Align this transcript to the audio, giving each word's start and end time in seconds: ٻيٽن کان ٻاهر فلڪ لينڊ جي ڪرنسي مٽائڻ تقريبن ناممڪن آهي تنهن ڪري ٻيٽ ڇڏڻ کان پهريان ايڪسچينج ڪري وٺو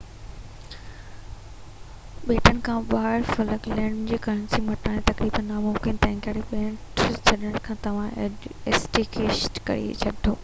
ٻيٽن 2.29 2.59
کان 2.67 2.83
ٻاهر 2.93 3.27
فلڪ 3.33 3.67
لينڊ 3.73 4.03
جي 4.11 4.17
ڪرنسي 4.27 4.61
مٽائڻ 4.69 5.03
تقريبن 5.11 5.45
ناممڪن 5.53 5.91
آهي 5.91 5.97
تنهن 6.05 6.23
ڪري 6.29 6.45
ٻيٽ 6.53 7.21
ڇڏڻ 7.27 7.59
کان 7.69 7.81
پهريان 7.83 8.55
ايڪسچينج 8.55 9.61
ڪري 9.71 9.93
وٺو 10.05 10.35